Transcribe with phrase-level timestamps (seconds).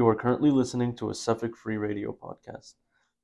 [0.00, 2.72] You are currently listening to a Suffolk Free Radio podcast.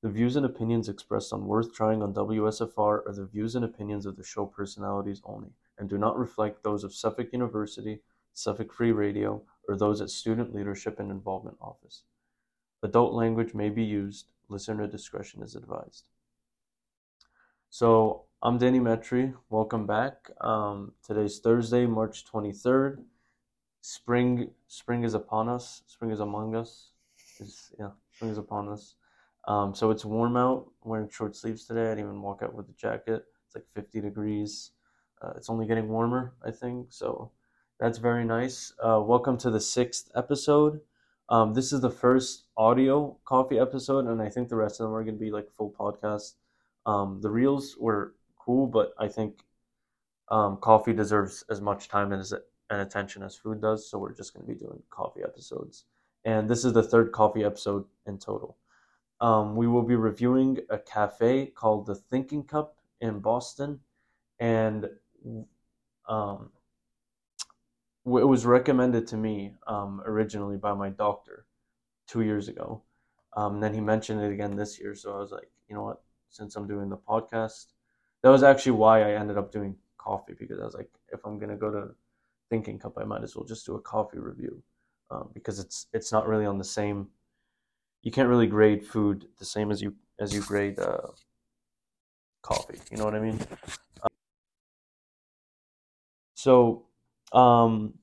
[0.02, 4.04] The views and opinions expressed on Worth Trying on WSFR are the views and opinions
[4.04, 8.02] of the show personalities only and do not reflect those of Suffolk University,
[8.34, 12.02] Suffolk Free Radio, or those at Student Leadership and Involvement Office.
[12.82, 14.26] Adult language may be used.
[14.50, 16.04] Listener discretion is advised.
[17.70, 19.32] So, I'm Danny Metri.
[19.48, 20.30] Welcome back.
[20.42, 23.02] Um, today's Thursday, March 23rd.
[23.88, 25.82] Spring, spring is upon us.
[25.86, 26.90] Spring is among us.
[27.38, 28.96] Is yeah, spring is upon us.
[29.46, 30.66] Um, so it's warm out.
[30.82, 31.82] Wearing short sleeves today.
[31.82, 33.22] I didn't even walk out with a jacket.
[33.46, 34.72] It's like 50 degrees.
[35.22, 36.88] Uh, it's only getting warmer, I think.
[36.90, 37.30] So
[37.78, 38.72] that's very nice.
[38.84, 40.80] Uh, welcome to the sixth episode.
[41.28, 44.96] Um, this is the first audio coffee episode, and I think the rest of them
[44.96, 46.32] are going to be like full podcast.
[46.86, 49.44] Um, the reels were cool, but I think
[50.28, 52.34] um, coffee deserves as much time as
[52.70, 53.88] and attention as food does.
[53.88, 55.84] So we're just going to be doing coffee episodes,
[56.24, 58.56] and this is the third coffee episode in total.
[59.20, 63.80] Um, we will be reviewing a cafe called the Thinking Cup in Boston,
[64.38, 64.90] and
[66.08, 66.50] um,
[68.06, 71.46] it was recommended to me um, originally by my doctor
[72.06, 72.82] two years ago.
[73.36, 76.02] Um, then he mentioned it again this year, so I was like, you know what?
[76.30, 77.66] Since I'm doing the podcast,
[78.22, 81.38] that was actually why I ended up doing coffee because I was like, if I'm
[81.38, 81.94] gonna go to
[82.50, 84.62] Thinking Cup, I might as well just do a coffee review
[85.10, 87.08] um, because it's it's not really on the same.
[88.02, 91.08] You can't really grade food the same as you as you grade uh,
[92.42, 92.78] coffee.
[92.90, 93.38] You know what I mean?
[96.34, 96.84] So,
[97.32, 97.94] um,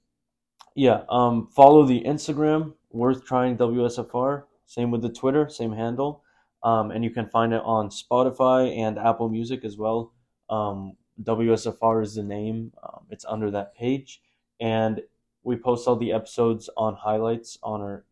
[0.75, 4.43] yeah, um, follow the Instagram, Worth Trying WSFR.
[4.65, 6.23] Same with the Twitter, same handle.
[6.63, 10.11] Um, and you can find it on Spotify and Apple Music as well.
[10.49, 14.21] Um, WSFR is the name, um, it's under that page.
[14.63, 15.01] And
[15.43, 18.05] we post all the episodes on highlights on our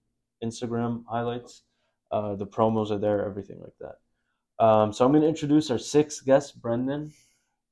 [0.43, 1.63] Instagram highlights.
[2.11, 4.63] Uh, the promos are there, everything like that.
[4.63, 7.13] Um, so I'm going to introduce our sixth guest, Brendon.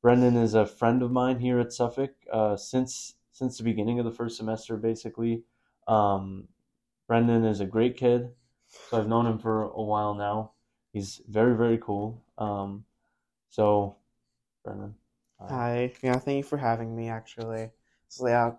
[0.02, 4.06] Brendon is a friend of mine here at Suffolk uh, since since the beginning of
[4.06, 5.44] the first semester, basically.
[5.88, 6.48] Um,
[7.08, 8.30] Brendon is a great kid,
[8.90, 10.54] so I've known him for a while now.
[10.94, 12.24] He's very very cool.
[12.38, 12.86] Um,
[13.50, 13.98] so,
[14.64, 14.96] Brendon.
[15.38, 17.10] Uh, Hi, yeah, thank you for having me.
[17.10, 17.72] Actually,
[18.08, 18.54] so yeah,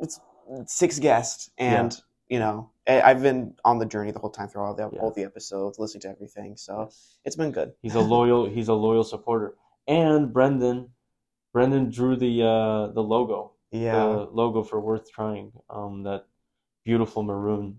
[0.00, 0.20] it's
[0.66, 2.34] six guests, and yeah.
[2.34, 5.00] you know, I've been on the journey the whole time through all the yeah.
[5.00, 6.56] all the episodes, listening to everything.
[6.56, 6.90] So
[7.24, 7.72] it's been good.
[7.82, 8.48] He's a loyal.
[8.48, 9.54] he's a loyal supporter
[9.86, 10.90] and Brendon,
[11.52, 15.52] Brendon drew the uh, the logo, yeah, the logo for Worth Trying.
[15.70, 16.26] Um, that
[16.84, 17.78] beautiful maroon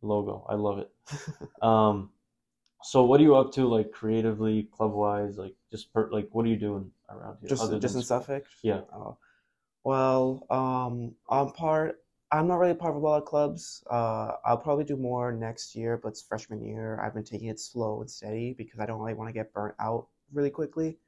[0.00, 0.46] logo.
[0.48, 0.90] I love it.
[1.62, 2.10] um,
[2.82, 6.46] so what are you up to, like creatively, club wise, like just per, like what
[6.46, 7.48] are you doing around here?
[7.48, 8.44] Just just in Suffolk.
[8.62, 8.80] Yeah.
[8.92, 9.18] Oh.
[9.84, 11.98] Well, um, I'm part.
[12.30, 13.84] I'm not really part of a lot of clubs.
[13.90, 16.98] Uh, I'll probably do more next year, but it's freshman year.
[17.04, 19.74] I've been taking it slow and steady because I don't really want to get burnt
[19.78, 20.98] out really quickly.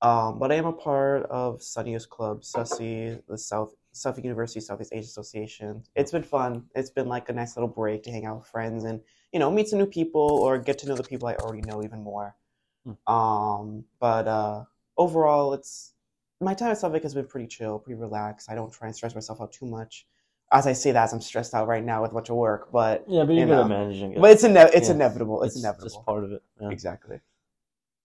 [0.00, 4.92] Um, but I am a part of Sunniest Club, Sussy, the South Suffolk University Southeast
[4.92, 5.82] Asia Association.
[5.96, 6.64] It's been fun.
[6.74, 9.00] It's been like a nice little break to hang out with friends and
[9.32, 11.82] you know meet some new people or get to know the people I already know
[11.82, 12.36] even more.
[12.84, 13.12] Hmm.
[13.12, 14.64] Um, but uh,
[14.96, 15.94] overall, it's
[16.40, 18.50] my time at Suffolk has been pretty chill, pretty relaxed.
[18.50, 20.06] I don't try and stress myself out too much.
[20.50, 22.72] As I say that, as I'm stressed out right now with a bunch of work,
[22.72, 24.20] but yeah, but you're you know, good at managing it.
[24.20, 24.94] But it's ine- it's yeah.
[24.94, 25.42] inevitable.
[25.42, 25.86] It's, it's inevitable.
[25.86, 26.42] It's part of it.
[26.60, 26.70] Yeah.
[26.70, 27.20] Exactly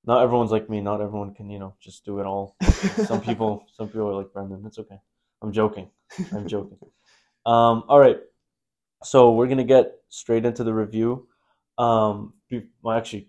[0.05, 0.81] not everyone's like me.
[0.81, 2.55] Not everyone can, you know, just do it all.
[3.05, 4.63] some people, some people are like Brendon.
[4.65, 4.99] It's okay.
[5.41, 5.89] I'm joking.
[6.31, 6.77] I'm joking.
[7.45, 8.19] Um, all right.
[9.03, 11.27] So we're gonna get straight into the review.
[11.77, 13.27] Um, be, well, actually,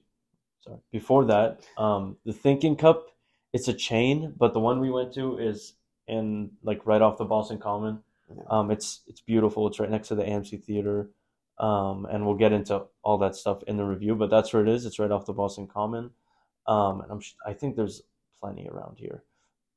[0.60, 0.78] sorry.
[0.92, 3.08] Before that, um, the Thinking Cup.
[3.54, 5.74] It's a chain, but the one we went to is
[6.06, 8.00] in like right off the Boston Common.
[8.50, 9.66] Um, it's it's beautiful.
[9.68, 11.08] It's right next to the AMC Theater.
[11.58, 14.14] Um, and we'll get into all that stuff in the review.
[14.16, 14.84] But that's where it is.
[14.84, 16.10] It's right off the Boston Common
[16.66, 18.02] um, and I'm I think there's
[18.40, 19.22] plenty around here.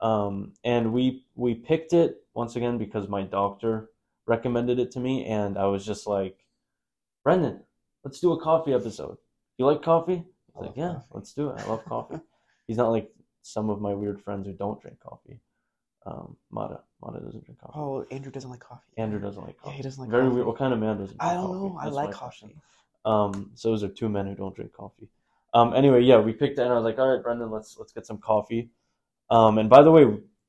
[0.01, 3.89] Um, and we we picked it once again because my doctor
[4.25, 6.37] recommended it to me, and I was just like,
[7.23, 7.61] Brendon,
[8.03, 9.17] let's do a coffee episode.
[9.57, 10.23] You like coffee?
[10.53, 11.05] He's like, yeah, coffee.
[11.11, 11.59] let's do it.
[11.59, 12.19] I love coffee.
[12.67, 13.09] He's not like
[13.47, 15.39] some of my weird friends who don't drink coffee.
[16.05, 17.73] Um, Mata, Mata doesn't drink coffee.
[17.75, 18.91] Oh, Andrew doesn't like coffee.
[18.97, 19.71] Andrew doesn't like coffee.
[19.71, 20.35] Yeah, he doesn't like Very coffee.
[20.35, 20.47] weird.
[20.47, 21.17] What kind of man doesn't?
[21.19, 21.57] I don't coffee?
[21.57, 21.79] know.
[21.79, 22.55] I like coffee.
[23.05, 25.09] Um, so those are two men who don't drink coffee.
[25.53, 27.93] Um, anyway, yeah, we picked it, and I was like, all right, Brendon, let's let's
[27.93, 28.69] get some coffee.
[29.29, 30.05] Um, and by the way,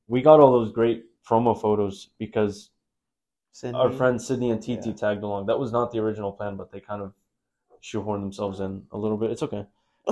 [0.07, 2.69] we got all those great promo photos because
[3.51, 3.79] Sydney.
[3.79, 4.93] our friends Sydney and TT yeah.
[4.93, 5.45] tagged along.
[5.45, 7.13] That was not the original plan, but they kind of
[7.81, 9.31] shoehorned themselves in a little bit.
[9.31, 9.65] It's okay.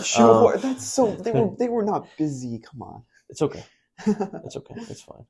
[0.06, 0.56] Shoehorn.
[0.56, 1.16] Um, That's so.
[1.16, 2.60] They were they were not busy.
[2.60, 3.04] Come on.
[3.30, 3.64] It's okay.
[4.06, 4.76] It's okay.
[4.78, 5.26] It's fine.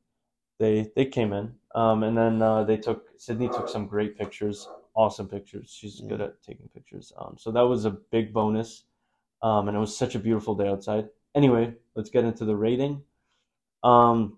[0.60, 4.68] they they came in, um, and then uh, they took Sydney took some great pictures,
[4.96, 5.76] awesome pictures.
[5.78, 7.14] She's good at taking pictures.
[7.18, 8.84] Um, so that was a big bonus,
[9.42, 11.10] um, and it was such a beautiful day outside.
[11.36, 13.02] Anyway, let's get into the rating.
[13.84, 14.38] Um,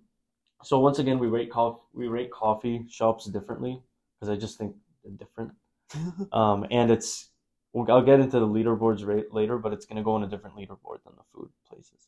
[0.63, 3.81] so once again, we rate coffee we rate coffee shops differently
[4.19, 5.51] because I just think they're different.
[6.31, 7.28] Um, and it's
[7.87, 10.55] well, I'll get into the leaderboards rate later, but it's gonna go on a different
[10.57, 12.07] leaderboard than the food places.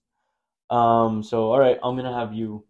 [0.70, 2.66] Um, so all right, I'm gonna have you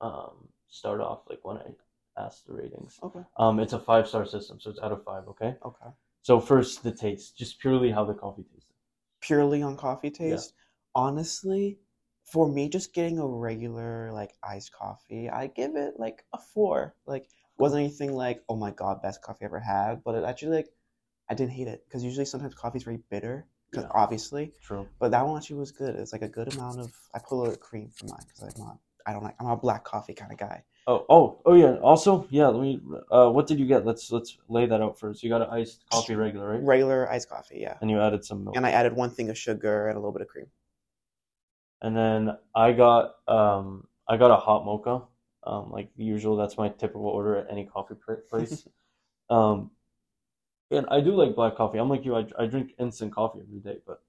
[0.00, 1.74] um, start off like when I
[2.18, 2.98] ask the ratings.
[3.02, 3.20] Okay.
[3.36, 5.26] Um, it's a five star system, so it's out of five.
[5.28, 5.56] Okay.
[5.64, 5.90] Okay.
[6.22, 8.70] So first, the taste, just purely how the coffee tastes.
[9.20, 11.02] Purely on coffee taste, Yeah.
[11.02, 11.78] honestly,
[12.24, 16.94] for me, just getting a regular like iced coffee, I give it like a four.
[17.06, 17.28] Like,
[17.58, 20.68] wasn't anything like, oh my god, best coffee I ever had, but it actually like,
[21.30, 23.88] I didn't hate it because usually sometimes coffee's very bitter, Yeah.
[23.90, 24.86] obviously, True.
[24.98, 25.94] but that one actually was good.
[25.96, 26.92] It's like a good amount of.
[27.14, 28.78] I put a little cream for mine because I'm not.
[29.06, 29.34] I don't like.
[29.40, 30.62] I'm a black coffee kind of guy.
[30.86, 31.76] Oh, oh, oh yeah.
[31.76, 32.48] Also, yeah.
[32.48, 32.80] Let me.
[33.10, 33.84] Uh, what did you get?
[33.86, 35.22] Let's let's lay that out first.
[35.22, 36.62] You got an iced coffee regular, right?
[36.62, 37.76] Regular iced coffee, yeah.
[37.80, 38.56] And you added some milk.
[38.56, 40.46] And I added one thing of sugar and a little bit of cream.
[41.82, 45.02] And then I got um I got a hot mocha.
[45.46, 47.94] Um, like usual, that's my typical order at any coffee
[48.30, 48.66] place.
[49.28, 49.70] um,
[50.70, 51.78] and I do like black coffee.
[51.78, 52.16] I'm like you.
[52.16, 54.02] I, I drink instant coffee every day, but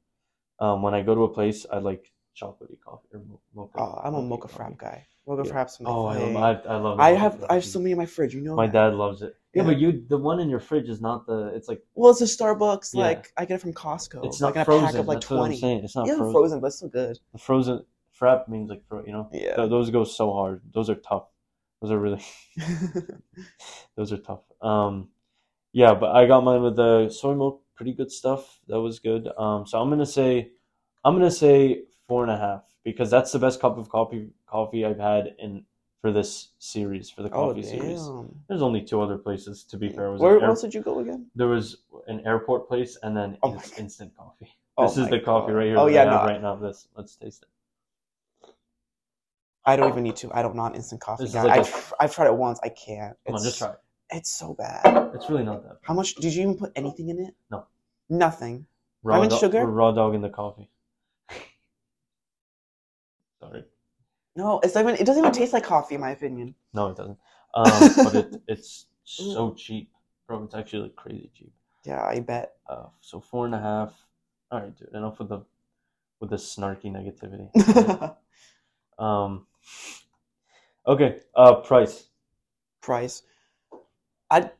[0.59, 3.21] um, when I go to a place, I like chocolatey coffee or
[3.55, 3.71] mocha.
[3.79, 4.57] Oh, I'm a mocha coffee.
[4.73, 5.05] frap guy.
[5.27, 5.53] Mocha Yeah.
[5.53, 6.33] frap's my Oh, I thing.
[6.33, 6.99] love, I, I love.
[6.99, 8.33] I have frap I have so many in my fridge.
[8.35, 8.55] You know.
[8.55, 8.73] My that.
[8.91, 9.35] dad loves it.
[9.53, 9.67] Yeah, Yeah.
[9.69, 11.51] but you, the one in your fridge is not the.
[11.55, 12.93] It's like Well, it's a Starbucks.
[12.93, 13.01] Yeah.
[13.03, 14.25] Like I get it from Costco.
[14.25, 14.85] it's like not a frozen.
[14.87, 15.83] pack of like That's what I'm saying.
[15.83, 16.31] It's not frozen.
[16.31, 17.17] frozen, but it's still good.
[17.33, 17.85] The frozen
[18.19, 18.83] frap means like.
[18.91, 19.55] You know, Yeah.
[19.55, 20.61] Th- those go so hard.
[20.73, 21.25] Those are tough.
[21.81, 22.23] Those are really.
[23.95, 24.41] Those are tough.
[24.61, 25.09] Um,
[25.75, 27.61] yeah, but I got mine with the soy milk.
[27.75, 28.61] Pretty good stuff.
[28.69, 29.27] That was good.
[29.37, 30.51] Um, so I'm gonna say,
[31.03, 34.85] I'm gonna say four and a half because that's the best cup of coffee coffee
[34.85, 35.65] I've had in
[36.01, 38.07] for this series for the oh coffee series.
[38.47, 40.11] There's only two other places to be fair.
[40.11, 41.27] Was Where air- else did you go again?
[41.35, 44.47] there was an airport place and then Oh instant coffee.
[44.77, 45.57] Oh This is the coffee God.
[45.57, 45.77] right here.
[45.77, 46.55] Oh yeah, no, right now.
[46.55, 48.49] This let's taste it.
[49.65, 50.31] I don't even need to.
[50.33, 52.59] I don't not instant coffee like I a- I've tried it once.
[52.63, 53.17] I can't.
[53.25, 53.79] Come on, It's- just try it.
[54.15, 55.11] It's so bad.
[55.13, 55.81] It's really not that.
[55.81, 55.87] Bad.
[55.87, 57.35] How much did you even put anything in it?
[57.51, 57.65] No.
[58.09, 58.65] Nothing.
[59.03, 59.65] Raw do- sugar?
[59.65, 60.69] raw dog in the coffee.
[63.41, 63.65] Sorry.
[64.37, 64.95] No, it's not even.
[64.95, 66.55] It doesn't even taste like coffee, in my opinion.
[66.73, 67.17] No, it doesn't.
[67.53, 69.91] Um, but it, it's so cheap,
[70.27, 70.43] bro.
[70.43, 71.53] It's actually like crazy cheap.
[71.83, 72.53] Yeah, I bet.
[72.67, 73.93] Uh, so four and a half.
[74.49, 74.93] All right, dude.
[74.93, 75.45] Enough with the
[76.21, 78.15] with the snarky negativity.
[78.97, 79.45] um.
[80.87, 81.19] Okay.
[81.35, 82.05] Uh, price.
[82.81, 83.23] Price.
[84.29, 84.51] I.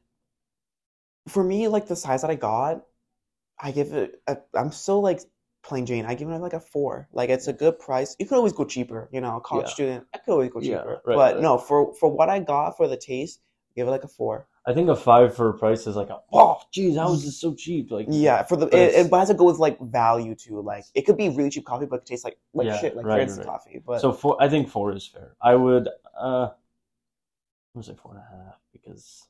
[1.28, 2.86] For me, like the size that I got,
[3.60, 4.22] I give it.
[4.28, 5.22] A, I'm still like
[5.64, 6.06] plain Jane.
[6.06, 7.08] I give it like a four.
[7.12, 8.16] Like it's a good price.
[8.20, 9.10] You could always go cheaper.
[9.12, 9.74] You know, college Yeah.
[9.74, 10.08] student.
[10.14, 11.02] I could always go Yeah, cheaper.
[11.06, 11.42] right, but right.
[11.42, 13.40] no, for for what I got for the taste,
[13.76, 14.48] give it like a four.
[14.68, 17.40] I think a five for a price is like a oh, geez, how is this
[17.40, 17.92] so cheap?
[17.92, 20.62] Like Yeah, for the it, it has to go with like value too.
[20.62, 23.06] Like it could be really cheap coffee, but it tastes like like Yeah, shit, like
[23.06, 23.54] right, instant right.
[23.54, 23.82] coffee.
[23.86, 25.36] But So four, I think four is fair.
[25.42, 25.88] I would,
[26.20, 29.28] uh, I'm gonna say four and a half because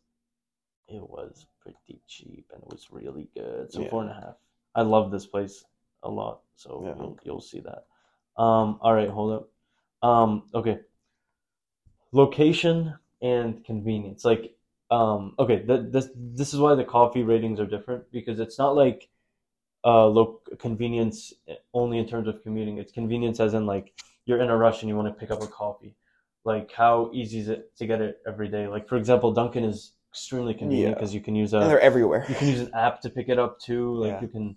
[0.87, 3.71] it was pretty cheap and it was really good.
[3.71, 3.89] So Yeah.
[3.89, 4.35] four and a half.
[4.75, 5.65] I love this place
[6.03, 6.95] a lot, so Yeah.
[6.95, 7.85] you'll, you'll see that.
[8.37, 9.49] Um, all right, hold up.
[10.07, 10.79] Um, okay.
[12.11, 14.23] Location and convenience.
[14.23, 14.55] Like,
[14.91, 18.75] um, okay, th- this this is why the coffee ratings are different because it's not
[18.75, 19.09] like
[19.83, 21.33] uh low convenience
[21.73, 22.77] only in terms of commuting.
[22.77, 23.93] It's convenience as in like
[24.25, 25.95] you're in a rush and you want to pick up a coffee.
[26.43, 28.67] Like how easy is it to get it every day?
[28.67, 30.93] Like for example, Dunkin' is extremely convenient Yeah.
[30.95, 31.57] because you can use a.
[31.59, 32.25] and they're everywhere.
[32.29, 33.95] you can use an app to pick it up too.
[34.03, 34.21] Like Yeah.
[34.21, 34.55] you can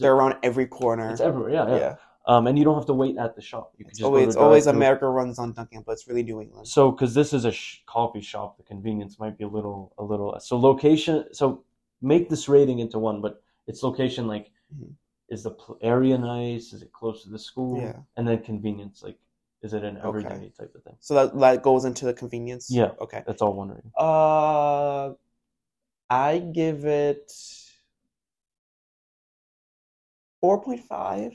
[0.00, 1.06] They're around every corner.
[1.12, 1.52] it's everywhere.
[1.58, 1.78] Yeah, yeah.
[1.86, 1.94] yeah.
[2.32, 3.66] Um, and you don't have to wait at the shop.
[3.76, 4.66] You can It's just always to always.
[4.66, 6.66] America runs on Dunkin', but it's really New England.
[6.66, 10.02] So, because this is a sh- coffee shop, the convenience might be a little, a
[10.02, 10.28] little.
[10.40, 11.14] So, location.
[11.40, 11.62] So,
[12.12, 13.32] make this rating into one, but
[13.68, 14.90] its location, like, Mhm.
[15.28, 16.72] is the pl- area nice?
[16.72, 17.72] Is it close to the school?
[17.80, 17.98] Yeah.
[18.16, 19.18] And then convenience, like,
[19.62, 20.06] is it an Okay.
[20.08, 20.96] everyday type of thing?
[21.00, 22.70] So that that goes into the convenience.
[22.70, 22.92] Yeah.
[23.00, 23.22] Okay.
[23.26, 23.90] That's all one rating.
[23.96, 25.14] Uh,
[26.08, 27.32] I give it
[30.40, 31.32] four point five.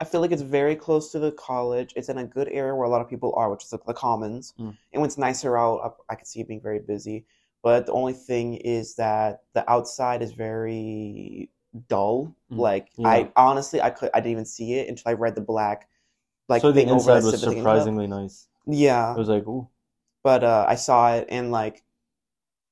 [0.00, 1.92] I feel like it's very close to the college.
[1.96, 3.94] It's in a good area where a lot of people are, which is the, the
[3.94, 4.52] Commons.
[4.58, 4.76] Mm.
[4.92, 7.26] And when it's nicer out, I, I could see it being very busy.
[7.62, 11.50] But the only thing is that the outside is very
[11.88, 12.34] dull.
[12.50, 12.58] Mm.
[12.58, 13.08] Like Yeah.
[13.08, 15.88] I honestly, I could I didn't even see it until I read the black
[16.48, 18.48] like so the inside was surprisingly nice.
[18.66, 19.68] Yeah, It was like, ooh,
[20.22, 21.82] but uh, I saw it and like,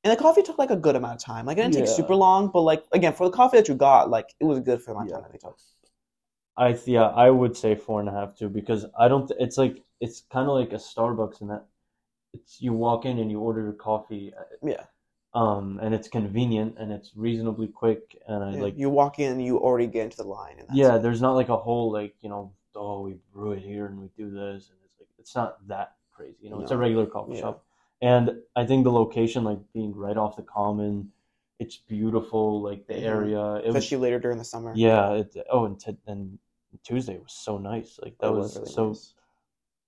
[0.04, 1.46] and the coffee took like a good amount of time.
[1.46, 4.10] Like it didn't take super long, but like again for the coffee that you got,
[4.10, 5.14] like it was good for the amount of Yeah.
[5.14, 5.58] time that they took.
[6.56, 9.30] I yeah, I would say four and a half too because I don't.
[9.38, 11.66] It's like it's kind of like a Starbucks in that
[12.34, 14.86] it's you walk in and you order your coffee, Yeah.
[15.34, 19.40] um, and it's convenient and it's reasonably quick, and I Yeah, like you walk in,
[19.40, 20.90] you already get into the line, and that's yeah.
[20.90, 21.02] it.
[21.02, 24.08] There's not like a whole like you know oh we brew it here and we
[24.16, 26.36] do this, and it's like it's not that crazy.
[26.40, 27.40] You know, it's a regular coffee Yeah.
[27.40, 27.64] shop,
[28.00, 31.10] and I think the location like being right off the common,
[31.58, 32.60] it's beautiful.
[32.62, 33.04] Like the Mhm.
[33.04, 34.72] area, it was especially later during the summer.
[34.76, 35.12] yeah.
[35.12, 36.38] It, oh, and t- and
[36.82, 37.98] Tuesday was so nice.
[38.02, 38.88] Like that It was, really so.
[38.88, 39.14] nice.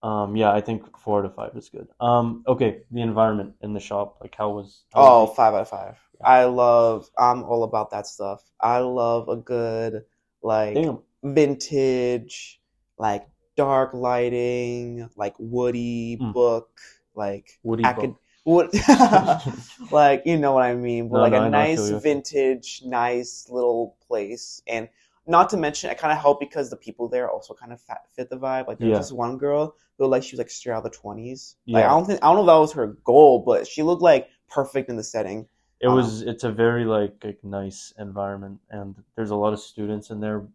[0.02, 1.88] Um, yeah, I think four out of five is good.
[1.98, 4.84] Um, okay, the environment in the shop, like how was?
[4.92, 5.34] How Oh, it?
[5.34, 5.98] five out of five.
[6.22, 7.08] I love.
[7.18, 8.42] I'm all about that stuff.
[8.60, 10.04] I love a good
[10.42, 12.60] like damn, vintage,
[12.98, 16.32] like dark lighting, like woody Mm.
[16.32, 16.80] book,
[17.14, 18.20] like Woody acad- book.
[18.44, 18.70] wood,
[19.90, 21.08] like you know what I mean.
[21.08, 24.88] But No, like no, a nice vintage, nice little place, and
[25.26, 27.80] not to mention, it kind of helped because the people there also kind of
[28.14, 28.66] fit, the vibe.
[28.68, 28.98] Like there Yeah.
[28.98, 31.56] was this one girl who looked like she was like straight out of the twenties.
[31.66, 34.02] Like I don't think I don't know if that was her goal, but she looked
[34.02, 35.48] like perfect in the setting.
[35.80, 36.22] It Um, was.
[36.22, 40.46] It's a very like, like nice environment, and there's a lot of students in there.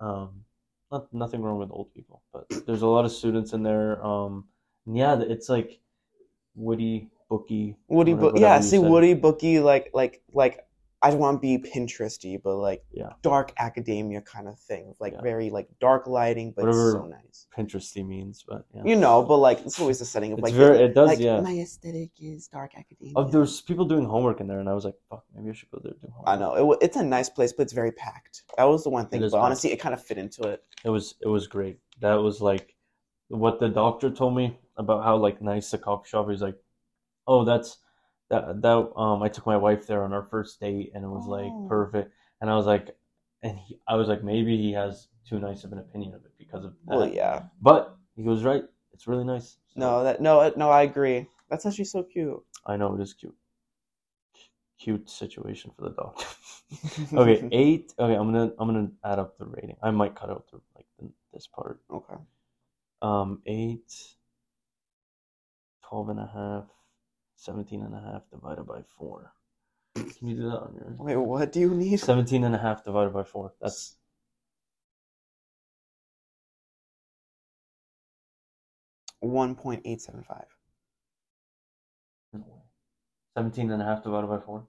[0.00, 0.44] Um,
[0.90, 4.04] not nothing wrong with old people, but there's a lot of students in there.
[4.04, 4.46] Um,
[4.86, 5.80] yeah, it's like
[6.54, 7.76] Woody booky.
[7.88, 8.60] Woody, book, yeah.
[8.60, 8.88] See, said.
[8.88, 10.65] Woody booky, like, like, like.
[11.06, 13.10] I don't want to be Pinteresty, but like Yeah.
[13.22, 15.20] dark academia kind of thing, like Yeah.
[15.22, 17.46] very like dark lighting, but Whatever- so nice.
[17.56, 18.82] Pinteresty means, but yeah.
[18.84, 21.20] You know, but like it's always the setting of It's like very- it does, like,
[21.20, 21.40] yeah.
[21.40, 23.12] My aesthetic is dark academia.
[23.14, 25.70] Oh, there's people doing homework in there, and I was like, "Fuck, maybe I should
[25.70, 28.42] go there do homework." I know it, it's a nice place, but it's very packed.
[28.56, 29.44] That was the one thing, but packed.
[29.44, 30.64] honestly, it kind of fit into it.
[30.84, 31.78] It was it was great.
[32.00, 32.74] That was like
[33.28, 36.42] what the doctor told me about how like nice the coffee shop is.
[36.42, 36.58] Like,
[37.28, 37.78] oh, that's
[38.30, 41.26] that that um I took my wife there on our first date, and it was
[41.26, 41.66] like Oh.
[41.68, 42.12] perfect.
[42.40, 42.96] And I was like,
[43.42, 46.32] and he, I was like, maybe he has too nice of an opinion of it
[46.38, 46.96] because of that.
[46.96, 47.44] Well, yeah.
[47.60, 48.64] But he was right.
[48.92, 49.56] It's really nice.
[49.68, 51.26] So, No, that no, no, I agree.
[51.50, 52.42] That's actually so cute.
[52.66, 53.34] I know it is cute.
[54.78, 56.20] Cute situation for the dog.
[57.14, 57.94] okay, eight.
[57.98, 59.76] Okay, I'm gonna I'm gonna add up the rating.
[59.82, 61.80] I might cut out the like the, this part.
[61.90, 62.14] Okay.
[63.02, 63.80] Um, 8,
[65.88, 66.64] 12 and a half,
[67.36, 69.32] 17 and a half divided by 4.
[69.94, 71.98] Can you do that on your Wait, what do you need?
[71.98, 73.52] 17 and a half divided by 4.
[73.60, 73.96] That's
[79.20, 80.44] One point eight seven five.
[83.34, 84.66] 17 and a half divided by 4.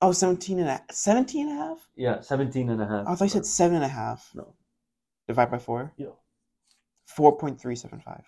[0.00, 1.88] Oh, 17 and a 17 and a half?
[1.96, 3.06] Yeah, 17 and a half.
[3.06, 4.30] I thought you said seven and a half.
[4.34, 4.54] No.
[5.26, 5.92] Divide by four.
[5.96, 6.14] Yeah.
[7.06, 8.24] Four point three seven five.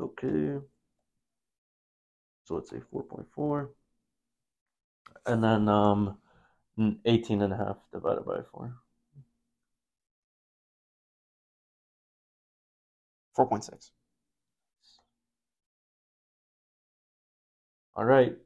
[0.00, 0.58] Okay.
[2.46, 3.68] So let's say 4.4.
[5.26, 6.16] And then um,
[7.04, 8.72] 18 and a half divided by 4.
[13.34, 13.90] Four point six.
[17.96, 18.36] All right.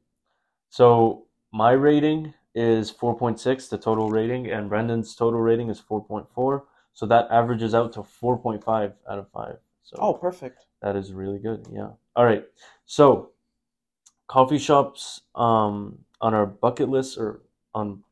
[0.71, 6.63] So my rating is 4.6, the total rating, and Brendon's total rating is 4.4.
[6.93, 9.57] So that averages out to 4.5 out of 5.
[9.83, 10.65] So Oh, perfect.
[10.83, 11.67] that is really good.
[11.73, 11.91] Yeah.
[12.17, 12.45] All right.
[12.87, 13.33] So
[14.31, 17.41] coffee shops um on our bucket list or
[17.75, 18.05] on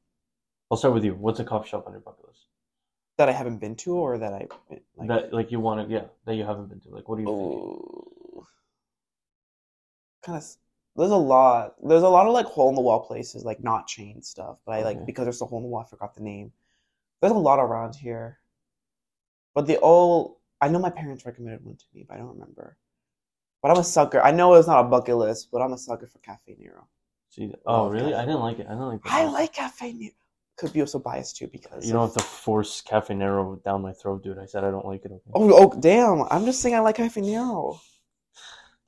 [0.68, 1.14] I'll start with you.
[1.14, 2.40] What's a coffee shop on your bucket list?
[3.18, 4.48] That I haven't been to, or that I
[4.98, 5.08] like.
[5.08, 6.88] that like you want to yeah, that you haven't been to.
[6.90, 7.60] Like what do you thinking?
[7.70, 8.46] Oh,
[10.25, 10.44] kind of.
[10.96, 11.75] There's a lot.
[11.88, 14.58] There's a lot of like hole in the wall places, like not chain stuff.
[14.66, 15.06] But I like Okay.
[15.06, 15.84] because there's a hole in the wall.
[15.87, 16.52] I forgot the name.
[17.20, 18.40] There's a lot around here,
[19.54, 22.76] but the old I know my parents recommended one to me, but I don't remember.
[23.62, 24.21] But I'm a sucker.
[24.21, 26.87] I know it's not a bucket list, but I'm a sucker for Cafe Nero.
[27.31, 28.12] See, oh Love really?
[28.12, 28.23] cafe.
[28.23, 28.67] I didn't like it.
[28.67, 29.33] I didn't like I coffee.
[29.33, 30.12] like Cafe Nero.
[30.57, 33.83] Could be also biased too because You don't of- have to force Cafe Nero down
[33.83, 34.38] my throat, dude.
[34.38, 35.12] I said I don't like it.
[35.12, 35.31] Okay.
[35.35, 36.23] Oh, oh, damn!
[36.31, 37.81] I'm just saying I like Cafe Nero.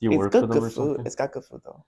[0.00, 1.03] Do you it's work good, for them good or food.
[1.07, 1.85] It's got good food though.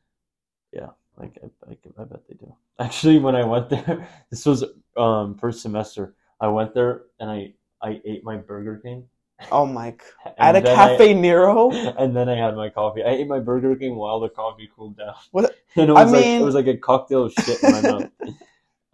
[0.73, 2.55] Yeah, like I, I, I bet they do.
[2.79, 4.65] Actually, when I went there, this was
[4.97, 6.15] um first semester.
[6.41, 9.09] I went there and I I ate my Burger King.
[9.50, 9.94] Oh my!
[10.38, 11.70] At a then I- Cafe Nero.
[11.99, 13.02] and then I had my coffee.
[13.02, 15.14] I ate my Burger King while the coffee cooled down.
[15.30, 17.72] What- And it I was like mean- it was like a cocktail of shit in
[17.72, 18.11] my mouth.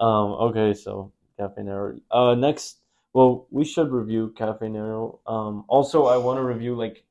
[0.01, 0.31] Um.
[0.49, 1.99] Okay, so Cafe Nero.
[2.11, 2.35] Uh.
[2.37, 2.79] Next,
[3.13, 5.19] well, we should review Cafe Nero.
[5.27, 5.65] Um.
[5.69, 7.05] Also, I want to review like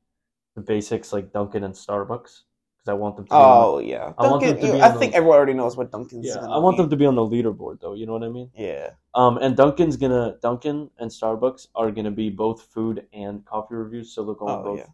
[0.54, 2.40] the basics, like Dunkin' and Starbucks,
[2.88, 3.30] I want them to.
[3.30, 4.60] Be on Oh yeah, I want them Dunkin'.
[4.60, 6.26] to you- be I the- think everyone already knows what Dunkin's.
[6.26, 6.82] yeah, I want be.
[6.82, 7.94] them to be on the leaderboard, though.
[7.94, 8.50] You know what I mean?
[8.54, 8.90] Yeah.
[9.14, 9.38] Um.
[9.38, 14.24] And Dunkin's gonna Dunkin' and Starbucks are gonna be both food and coffee reviews, so
[14.24, 14.86] they'll go on Oh, both yeah.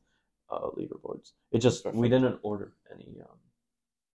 [0.51, 1.33] uh, leaderboards.
[1.53, 3.21] It just we didn't order any.
[3.21, 3.39] Um,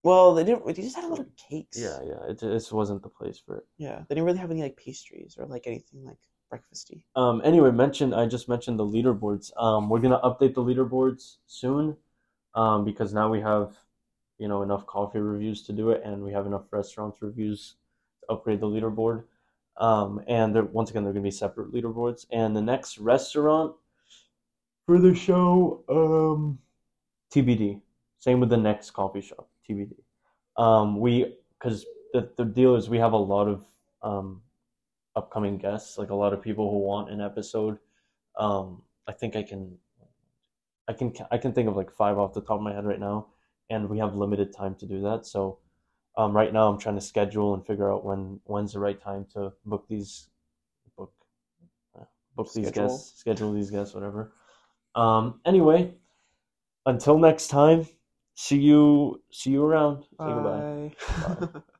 [0.04, 0.64] Well, they didn't.
[0.66, 1.76] They just had a lot of cakes.
[1.80, 2.30] Yeah, yeah.
[2.30, 3.66] It just wasn't the place for it.
[3.78, 4.04] Yeah.
[4.08, 6.18] They didn't really have any like pastries or like anything like
[6.52, 7.02] breakfasty.
[7.16, 7.42] Um.
[7.44, 9.50] Anyway, mentioned I just mentioned the leaderboards.
[9.56, 9.88] Um.
[9.90, 11.96] We're gonna update the leaderboards soon.
[12.58, 13.76] Um, because now we have,
[14.38, 17.76] you know, enough coffee reviews to do it, and we have enough restaurants reviews
[18.20, 19.22] to upgrade the leaderboard.
[19.76, 22.26] Um, and once again, they're going to be separate leaderboards.
[22.32, 23.76] And the next restaurant
[24.86, 26.58] for the show, um,
[27.32, 27.80] TBD.
[28.18, 29.94] Same with the next coffee shop, TBD.
[30.56, 33.64] Um, we because the the deal is we have a lot of
[34.02, 34.42] um,
[35.14, 37.78] upcoming guests, like a lot of people who want an episode.
[38.36, 39.76] Um, I think I can,
[40.88, 42.98] I can I can think of like five off the top of my head right
[42.98, 43.26] now,
[43.68, 45.26] and we have limited time to do that.
[45.26, 45.58] So
[46.16, 49.26] um, right now I'm trying to schedule and figure out when when's the right time
[49.34, 50.28] to book these
[50.96, 51.12] book
[51.98, 52.04] uh,
[52.34, 54.32] book these guests, schedule these guests, whatever.
[54.94, 55.94] Um, anyway,
[56.86, 57.86] until next time,
[58.34, 60.04] see you see you around.
[60.24, 60.64] Say goodbye.
[61.20, 61.46] Bye.
[61.52, 61.60] Bye.